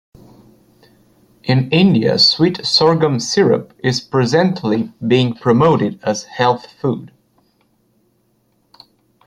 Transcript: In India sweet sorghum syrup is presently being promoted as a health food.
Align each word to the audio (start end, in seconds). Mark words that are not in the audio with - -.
In 1.43 1.69
India 1.69 2.17
sweet 2.17 2.65
sorghum 2.65 3.19
syrup 3.19 3.71
is 3.83 4.01
presently 4.01 4.91
being 5.07 5.35
promoted 5.35 5.99
as 6.01 6.23
a 6.25 6.29
health 6.29 6.71
food. 6.71 7.11